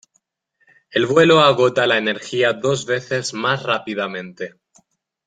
El 0.89 1.05
vuelo 1.05 1.41
agota 1.41 1.85
la 1.85 1.99
energía 1.99 2.53
dos 2.53 2.87
veces 2.87 3.35
más 3.35 3.61
rápidamente. 3.61 4.55